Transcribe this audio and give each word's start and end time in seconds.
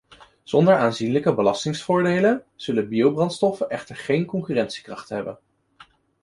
Zonder 0.43 0.75
aanzienlijke 0.77 1.33
belastingvoordelen 1.35 2.43
zullen 2.55 2.87
biobrandstoffen 2.89 3.69
echter 3.69 3.95
geen 3.97 4.25
concurrentiekracht 4.25 5.09
hebben. 5.09 5.39